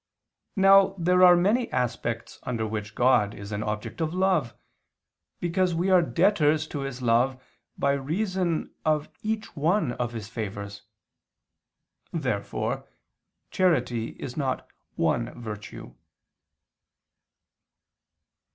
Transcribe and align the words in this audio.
Now 0.55 0.95
there 0.97 1.21
are 1.23 1.35
many 1.35 1.71
aspects 1.71 2.39
under 2.41 2.65
which 2.65 2.95
God 2.95 3.35
is 3.35 3.51
an 3.51 3.61
object 3.61 4.01
of 4.01 4.15
love, 4.15 4.55
because 5.39 5.75
we 5.75 5.91
are 5.91 6.01
debtors 6.01 6.65
to 6.69 6.79
His 6.79 7.03
love 7.03 7.39
by 7.77 7.91
reason 7.91 8.73
of 8.83 9.09
each 9.21 9.55
one 9.55 9.91
of 9.91 10.13
His 10.13 10.27
favors. 10.27 10.81
Therefore 12.11 12.87
charity 13.51 14.13
is 14.19 14.35
not 14.35 14.67
one 14.95 15.39
virtue. 15.39 15.93